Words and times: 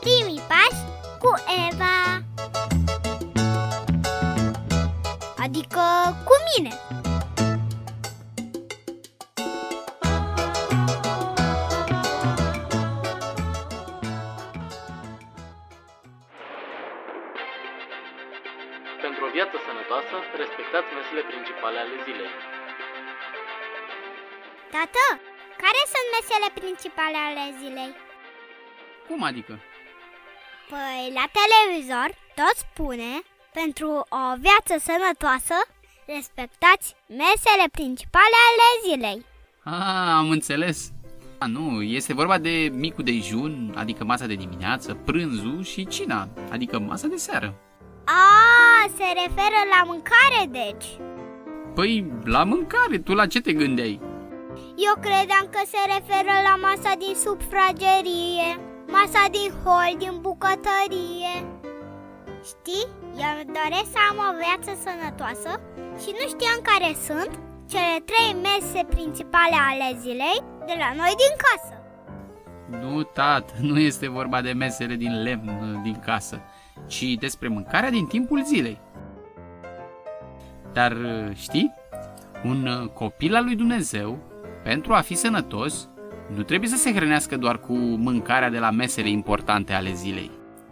Primii 0.00 0.42
pași 0.48 0.82
cu 1.18 1.30
Eva 1.68 2.22
Adică 5.44 5.80
cu 6.24 6.34
mine 6.48 6.74
Pentru 19.00 19.24
o 19.24 19.30
viață 19.30 19.56
sănătoasă, 19.66 20.16
respectați 20.42 20.88
mesele 20.96 21.22
principale 21.30 21.78
ale 21.78 21.96
zilei. 22.04 22.61
Tată, 24.74 25.04
care 25.62 25.80
sunt 25.92 26.06
mesele 26.16 26.48
principale 26.60 27.18
ale 27.28 27.44
zilei? 27.60 27.92
Cum 29.08 29.22
adică? 29.30 29.54
Păi 30.70 31.02
la 31.18 31.24
televizor 31.38 32.08
tot 32.38 32.54
spune 32.64 33.10
Pentru 33.60 33.88
o 34.20 34.22
viață 34.46 34.74
sănătoasă 34.88 35.56
Respectați 36.16 36.86
mesele 37.22 37.66
principale 37.78 38.38
ale 38.48 38.68
zilei 38.86 39.20
Ah, 39.64 40.12
am 40.20 40.30
înțeles. 40.30 40.92
A, 41.38 41.46
nu, 41.46 41.82
este 41.82 42.14
vorba 42.14 42.38
de 42.38 42.70
micul 42.72 43.04
dejun, 43.04 43.74
adică 43.76 44.04
masa 44.04 44.26
de 44.26 44.34
dimineață, 44.34 44.94
prânzul 44.94 45.62
și 45.64 45.86
cina, 45.86 46.28
adică 46.50 46.78
masa 46.78 47.06
de 47.06 47.16
seară. 47.16 47.54
A, 48.04 48.86
se 48.96 49.04
referă 49.04 49.60
la 49.74 49.82
mâncare 49.86 50.46
deci 50.48 50.86
Păi, 51.74 52.12
la 52.24 52.44
mâncare, 52.44 52.98
tu 52.98 53.14
la 53.14 53.26
ce 53.26 53.40
te 53.40 53.52
gândeai? 53.52 54.00
Eu 54.76 54.94
credeam 55.06 55.46
că 55.54 55.60
se 55.72 55.80
referă 55.94 56.34
la 56.48 56.54
masa 56.66 56.92
din 57.02 57.14
sufragerie 57.24 58.48
Masa 58.96 59.24
din 59.36 59.50
hol, 59.62 59.90
din 60.02 60.14
bucătărie 60.26 61.34
Știi, 62.50 62.86
eu 63.24 63.32
îmi 63.42 63.54
doresc 63.58 63.88
să 63.94 64.00
am 64.10 64.18
o 64.28 64.30
viață 64.42 64.70
sănătoasă 64.84 65.50
Și 66.02 66.10
nu 66.18 66.24
știam 66.32 66.58
care 66.70 66.90
sunt 67.08 67.32
cele 67.72 67.94
trei 68.10 68.30
mese 68.46 68.80
principale 68.94 69.58
ale 69.70 69.88
zilei 70.04 70.38
de 70.68 70.74
la 70.82 70.90
noi 71.00 71.12
din 71.22 71.34
casă 71.44 71.74
Nu, 72.82 73.02
tat, 73.02 73.58
nu 73.58 73.78
este 73.78 74.08
vorba 74.08 74.40
de 74.40 74.52
mesele 74.52 74.94
din 74.94 75.22
lemn 75.22 75.80
din 75.82 75.98
casă, 76.04 76.40
ci 76.86 77.02
despre 77.02 77.48
mâncarea 77.48 77.90
din 77.90 78.06
timpul 78.06 78.44
zilei. 78.44 78.80
Dar 80.72 80.96
știi, 81.34 81.74
un 82.44 82.90
copil 82.94 83.34
al 83.34 83.44
lui 83.44 83.56
Dumnezeu, 83.56 84.31
pentru 84.62 84.92
a 84.92 85.00
fi 85.00 85.14
sănătos, 85.14 85.88
nu 86.34 86.42
trebuie 86.42 86.68
să 86.68 86.76
se 86.76 86.92
hrănească 86.94 87.36
doar 87.36 87.60
cu 87.60 87.72
mâncarea 87.76 88.50
de 88.50 88.58
la 88.58 88.70
mesele 88.70 89.08
importante 89.08 89.72
ale 89.72 89.92
zilei. 89.92 90.30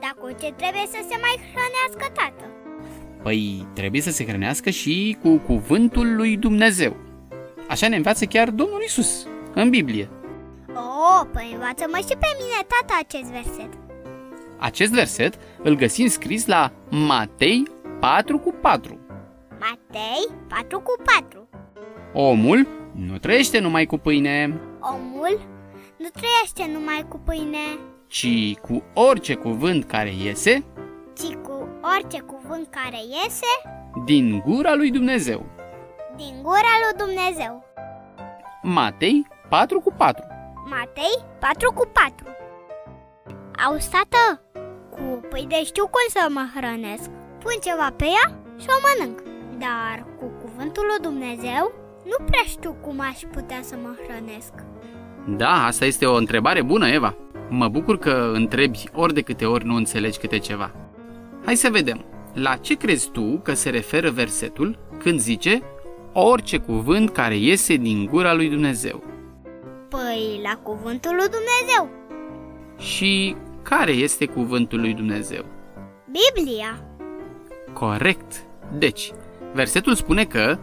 Dar 0.00 0.14
cu 0.18 0.28
ce 0.28 0.52
trebuie 0.52 0.86
să 0.86 0.98
se 1.08 1.16
mai 1.20 1.36
hrănească 1.52 2.12
tată? 2.14 2.50
Păi 3.22 3.66
trebuie 3.74 4.00
să 4.00 4.10
se 4.10 4.26
hrănească 4.26 4.70
și 4.70 5.16
cu 5.22 5.36
cuvântul 5.36 6.16
lui 6.16 6.36
Dumnezeu. 6.36 6.96
Așa 7.68 7.88
ne 7.88 7.96
învață 7.96 8.24
chiar 8.24 8.50
Domnul 8.50 8.82
Isus 8.86 9.26
în 9.54 9.70
Biblie. 9.70 10.08
Oh, 10.74 11.26
păi 11.32 11.50
învață-mă 11.52 11.96
și 11.96 12.16
pe 12.18 12.28
mine, 12.38 12.66
tata, 12.68 13.00
acest 13.00 13.30
verset 13.30 13.68
Acest 14.58 14.92
verset 14.92 15.38
îl 15.62 15.74
găsim 15.74 16.06
scris 16.06 16.46
la 16.46 16.72
Matei 16.90 17.62
4 18.00 18.38
cu 18.38 18.54
4. 18.60 18.98
Matei 19.50 20.36
4 20.48 20.80
cu 20.80 21.02
4 21.04 21.48
Omul 22.12 22.66
nu 22.92 23.18
trăiește 23.18 23.58
numai 23.58 23.86
cu 23.86 23.96
pâine, 23.98 24.60
Omul 24.80 25.40
nu 25.96 26.08
trăiește 26.08 26.72
numai 26.78 27.04
cu 27.08 27.18
pâine, 27.18 27.78
ci 28.06 28.54
cu 28.60 28.82
orice 28.94 29.34
cuvânt 29.34 29.84
care 29.84 30.12
iese. 30.24 30.64
Ci 31.16 31.34
cu 31.34 31.68
orice 31.96 32.20
cuvânt 32.20 32.66
care 32.70 32.98
iese. 33.08 33.52
Din 34.04 34.42
gura 34.46 34.74
lui 34.74 34.90
Dumnezeu. 34.90 35.46
din 36.16 36.34
gura 36.42 36.74
lui 36.82 37.06
Dumnezeu. 37.06 37.64
Matei 38.62 39.26
4 39.48 39.80
cu 39.80 39.92
4. 39.96 40.24
Matei 40.70 41.24
4 41.40 41.72
cu 41.72 41.88
4 41.92 42.26
Auzi, 43.66 43.90
tată, 43.90 44.42
cu 44.90 45.26
pâine 45.28 45.64
știu 45.64 45.84
cum 45.84 46.04
să 46.08 46.26
mă 46.30 46.44
hrănesc. 46.54 47.10
Pun 47.38 47.52
ceva 47.62 47.92
pe 47.96 48.04
ea 48.04 48.26
și 48.58 48.66
o 48.68 48.78
mănânc. 48.84 49.18
Dar 49.58 50.06
cu 50.18 50.24
cuvântul 50.40 50.84
lui 50.86 51.00
Dumnezeu 51.10 51.72
nu 52.04 52.24
prea 52.24 52.42
știu 52.46 52.76
cum 52.80 53.00
aș 53.00 53.20
putea 53.32 53.58
să 53.62 53.76
mă 53.82 53.94
hrănesc 54.06 54.52
Da, 55.36 55.64
asta 55.64 55.84
este 55.84 56.06
o 56.06 56.14
întrebare 56.14 56.62
bună, 56.62 56.88
Eva. 56.88 57.16
Mă 57.48 57.68
bucur 57.68 57.98
că 57.98 58.30
întrebi 58.34 58.84
ori 58.92 59.14
de 59.14 59.20
câte 59.20 59.44
ori 59.44 59.64
nu 59.64 59.74
înțelegi 59.74 60.18
câte 60.18 60.38
ceva. 60.38 60.74
Hai 61.44 61.56
să 61.56 61.68
vedem. 61.70 62.04
La 62.32 62.56
ce 62.56 62.74
crezi 62.74 63.10
tu 63.10 63.40
că 63.42 63.54
se 63.54 63.70
referă 63.70 64.10
versetul 64.10 64.78
când 64.98 65.18
zice 65.20 65.62
orice 66.12 66.58
cuvânt 66.58 67.10
care 67.10 67.36
iese 67.36 67.76
din 67.76 68.06
gura 68.06 68.34
lui 68.34 68.48
Dumnezeu? 68.48 69.02
Păi 69.88 70.40
la 70.42 70.56
cuvântul 70.56 71.14
lui 71.14 71.28
Dumnezeu 71.28 71.90
Și 72.78 73.36
care 73.62 73.92
este 73.92 74.26
cuvântul 74.26 74.80
lui 74.80 74.94
Dumnezeu? 74.94 75.44
Biblia 76.04 76.84
Corect. 77.72 78.44
Deci, 78.78 79.12
versetul 79.52 79.94
spune 79.94 80.24
că 80.24 80.58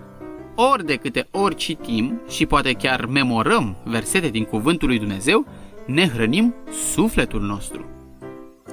ori 0.61 0.85
de 0.85 0.95
câte 0.95 1.27
ori 1.31 1.55
citim 1.55 2.21
și 2.27 2.45
poate 2.45 2.73
chiar 2.73 3.05
memorăm 3.05 3.75
versete 3.83 4.27
din 4.27 4.43
cuvântul 4.43 4.87
lui 4.87 4.99
Dumnezeu, 4.99 5.45
ne 5.85 6.07
hrănim 6.07 6.55
sufletul 6.93 7.41
nostru. 7.41 7.85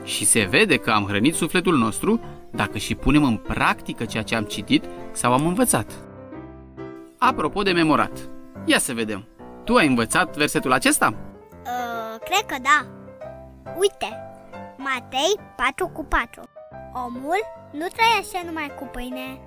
Și 0.05 0.25
se 0.25 0.45
vede 0.51 0.77
că 0.77 0.91
am 0.91 1.05
hrănit 1.05 1.35
sufletul 1.35 1.77
nostru 1.77 2.21
dacă 2.51 2.79
și 2.79 2.95
punem 2.95 3.25
în 3.25 3.37
practică 3.37 4.05
ceea 4.05 4.23
ce 4.23 4.35
am 4.35 4.45
citit 4.45 4.85
sau 5.13 5.33
am 5.33 5.47
învățat. 5.47 5.93
Apropo 7.19 7.63
de 7.63 7.73
memorat, 7.73 8.29
ia 8.65 8.79
să 8.79 8.93
vedem. 8.93 9.25
Tu 9.65 9.75
ai 9.75 9.87
învățat 9.87 10.37
versetul 10.37 10.73
acesta? 10.73 11.15
Uh, 11.51 12.21
cred 12.25 12.47
că 12.47 12.57
da. 12.63 12.87
Uite, 13.79 14.09
Matei 14.77 15.41
4 15.57 15.87
cu 15.89 16.05
4. 16.05 16.43
Omul 17.07 17.41
nu 17.73 17.87
trăiește 17.97 18.43
numai 18.47 18.73
cu 18.79 18.89
pâine, 18.93 19.41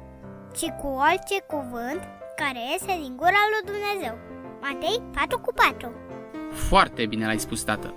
ci 0.56 0.66
cu 0.82 0.88
orice 0.88 1.42
cuvânt 1.48 2.19
care 2.40 2.60
iese 2.72 3.00
din 3.02 3.14
gura 3.16 3.44
lui 3.52 3.64
Dumnezeu. 3.72 4.18
Matei 4.62 5.02
4 5.14 5.40
cu 5.40 5.54
4. 5.54 5.92
Foarte 6.52 7.06
bine 7.06 7.26
l-ai 7.26 7.40
spus, 7.40 7.64
tată. 7.64 7.94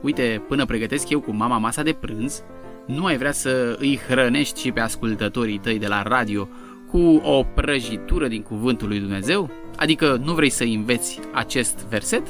Uite, 0.00 0.42
până 0.48 0.64
pregătesc 0.64 1.08
eu 1.08 1.20
cu 1.20 1.32
mama 1.32 1.58
masa 1.58 1.82
de 1.82 1.92
prânz, 1.92 2.42
nu 2.86 3.04
ai 3.04 3.16
vrea 3.16 3.32
să 3.32 3.76
îi 3.78 4.00
hrănești 4.08 4.60
și 4.60 4.72
pe 4.72 4.80
ascultătorii 4.80 5.58
tăi 5.58 5.78
de 5.78 5.86
la 5.86 6.02
radio 6.02 6.48
cu 6.90 7.20
o 7.24 7.42
prăjitură 7.42 8.28
din 8.28 8.42
cuvântul 8.42 8.88
lui 8.88 8.98
Dumnezeu? 8.98 9.50
Adică 9.76 10.20
nu 10.24 10.32
vrei 10.34 10.50
să 10.50 10.64
înveți 10.64 11.20
acest 11.32 11.86
verset? 11.88 12.26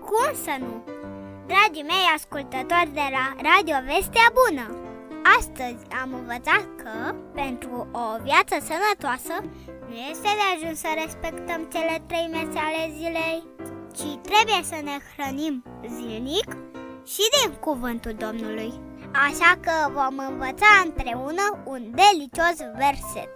Cum 0.00 0.34
să 0.44 0.56
nu? 0.58 0.84
Dragii 1.46 1.86
mei 1.86 2.06
ascultători 2.16 2.90
de 2.92 3.06
la 3.10 3.34
Radio 3.48 3.76
Vestea 3.86 4.32
Bună! 4.32 4.79
Astăzi 5.38 5.82
am 6.02 6.14
învățat 6.14 6.64
că, 6.82 7.14
pentru 7.34 7.88
o 7.92 8.22
viață 8.22 8.56
sănătoasă, 8.68 9.34
nu 9.88 9.94
este 10.10 10.30
de 10.38 10.44
ajuns 10.54 10.78
să 10.78 10.88
respectăm 11.02 11.68
cele 11.72 12.02
trei 12.06 12.28
mese 12.32 12.58
ale 12.58 12.82
zilei, 12.98 13.40
ci 13.96 14.10
trebuie 14.28 14.62
să 14.62 14.78
ne 14.82 14.96
hrănim 15.10 15.64
zilnic 15.94 16.48
și 17.12 17.24
din 17.36 17.50
cuvântul 17.66 18.14
Domnului. 18.24 18.72
Așa 19.26 19.52
că 19.64 19.74
vom 19.92 20.16
învăța 20.28 20.70
împreună 20.84 21.46
un 21.64 21.82
delicios 22.00 22.56
verset. 22.82 23.32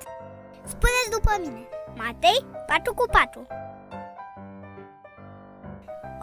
Spuneți 0.72 1.10
după 1.16 1.32
mine, 1.40 1.68
Matei 1.96 2.44
4 2.66 2.94
cu 2.94 3.06
4. 3.10 3.46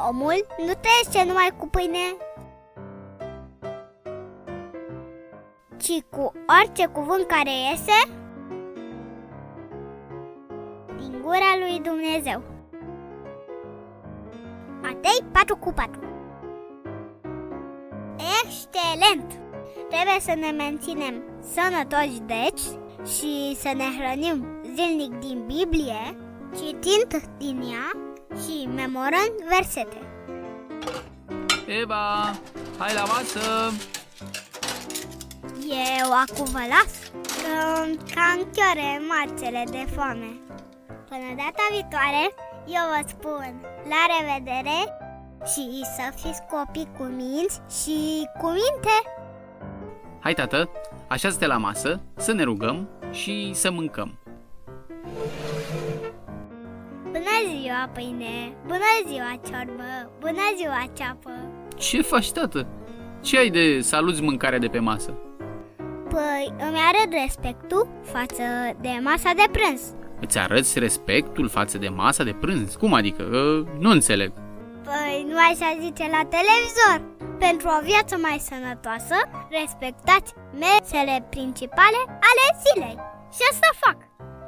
Omul 0.09 0.45
nu 0.57 0.73
trăiește 0.83 1.23
numai 1.27 1.49
cu 1.57 1.67
pâine, 1.67 2.05
ci 5.81 6.03
cu 6.09 6.31
orice 6.59 6.85
cuvânt 6.85 7.27
care 7.27 7.49
iese 7.49 8.11
din 10.97 11.21
gura 11.21 11.51
lui 11.59 11.81
Dumnezeu. 11.83 12.43
Matei 14.81 15.25
4 15.31 15.57
cu 15.57 15.73
4 15.73 15.99
Excelent! 18.43 19.39
Trebuie 19.89 20.19
să 20.19 20.33
ne 20.35 20.51
menținem 20.51 21.23
sănătoși 21.53 22.19
deci 22.25 22.61
și 23.17 23.55
să 23.55 23.71
ne 23.75 23.83
hrănim 23.97 24.45
zilnic 24.75 25.19
din 25.19 25.43
Biblie, 25.45 26.17
citind 26.55 27.29
din 27.37 27.61
ea 27.71 27.91
și 28.43 28.69
memorând 28.75 29.33
versete. 29.49 29.97
Eva, 31.81 32.31
hai 32.77 32.93
la 32.93 33.03
masă! 33.03 33.71
Eu 35.71 36.11
acum 36.23 36.45
vă 36.51 36.63
las 36.73 36.93
că 37.41 37.55
cam 38.13 38.39
chiore 38.55 39.01
marțele 39.11 39.63
de 39.71 39.85
foame. 39.95 40.31
Până 41.09 41.27
data 41.41 41.63
viitoare, 41.71 42.23
Eu 42.65 42.85
vă 42.93 43.01
spun 43.07 43.61
la 43.91 44.01
revedere 44.13 44.79
și 45.45 45.81
să 45.95 46.05
fiți 46.15 46.41
copii 46.49 46.89
cu 46.97 47.03
minți 47.03 47.61
și 47.81 48.27
cu 48.39 48.47
minte. 48.47 48.95
Hai, 50.19 50.33
tată, 50.33 50.69
așează-te 51.07 51.45
la 51.45 51.57
masă, 51.57 52.01
să 52.17 52.31
ne 52.31 52.43
rugăm 52.43 52.89
și 53.11 53.51
să 53.53 53.71
mâncăm. 53.71 54.19
Bună 57.03 57.37
ziua, 57.59 57.89
pâine! 57.93 58.53
Bună 58.65 58.91
ziua, 59.07 59.39
ciorbă! 59.45 60.11
Bună 60.19 60.47
ziua, 60.57 60.85
ceapă! 60.93 61.31
Ce 61.77 62.01
faci, 62.01 62.31
tată? 62.31 62.67
Ce 63.21 63.37
ai 63.37 63.49
de 63.49 63.81
saluți 63.81 64.21
mâncarea 64.21 64.59
de 64.59 64.67
pe 64.67 64.79
masă? 64.79 65.17
Păi 66.15 66.53
îmi 66.67 66.77
arăt 66.89 67.11
respectul 67.23 67.87
față 68.03 68.43
de 68.81 68.99
masa 69.01 69.31
de 69.35 69.43
prânz. 69.51 69.81
Îți 70.19 70.37
arăți 70.37 70.79
respectul 70.79 71.49
față 71.49 71.77
de 71.77 71.89
masa 71.89 72.23
de 72.23 72.33
prânz? 72.33 72.75
Cum 72.75 72.93
adică? 72.93 73.23
Uh, 73.23 73.67
nu 73.79 73.89
înțeleg. 73.89 74.31
Păi 74.83 75.25
nu 75.29 75.37
așa 75.37 75.77
zice 75.81 76.05
la 76.15 76.21
televizor. 76.35 76.97
Pentru 77.39 77.67
o 77.77 77.83
viață 77.83 78.17
mai 78.21 78.37
sănătoasă, 78.49 79.17
respectați 79.59 80.33
mesele 80.65 81.27
principale 81.29 81.99
ale 82.29 82.45
zilei. 82.63 82.97
Și 83.35 83.41
asta 83.51 83.69
fac. 83.83 83.97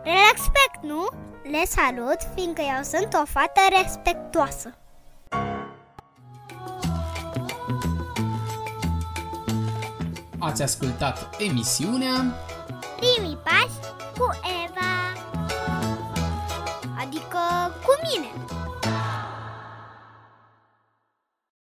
Respect, 0.04 0.80
nu? 0.92 1.04
Le 1.52 1.64
salut, 1.66 2.20
fiindcă 2.36 2.62
eu 2.76 2.82
sunt 2.94 3.12
o 3.22 3.26
fată 3.36 3.62
respectoasă. 3.82 4.70
Ați 10.54 10.62
ascultat 10.62 11.30
emisiunea 11.38 12.36
Primii 12.96 13.38
pași 13.44 13.94
cu 14.18 14.40
Eva. 14.66 14.94
Adică 17.02 17.40
cu 17.86 17.94
mine. 18.04 18.32